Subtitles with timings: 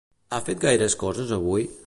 [0.29, 1.71] Ha fet gaires coses avui?